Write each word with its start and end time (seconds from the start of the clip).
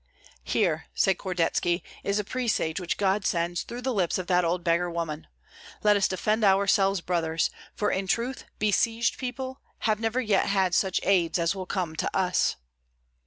"Here," 0.43 0.87
said 0.95 1.19
Kordetski, 1.19 1.83
"is 2.03 2.17
the 2.17 2.23
presage 2.23 2.79
which 2.79 2.97
God 2.97 3.23
sends 3.23 3.61
through 3.61 3.83
the 3.83 3.93
lips 3.93 4.17
of 4.17 4.25
that 4.25 4.43
old 4.43 4.63
beggar 4.63 4.89
woman. 4.89 5.27
Let 5.83 5.95
us 5.95 6.07
defend 6.07 6.43
ourselves, 6.43 7.01
brothers; 7.01 7.51
for 7.75 7.91
in 7.91 8.07
truth 8.07 8.45
besieged 8.57 9.19
people 9.19 9.61
have 9.81 9.99
never 9.99 10.19
yet 10.19 10.47
had 10.47 10.73
such 10.73 11.01
aids 11.03 11.37
as 11.37 11.53
will 11.53 11.67
come 11.67 11.95
to 11.97 12.17
us." 12.17 12.55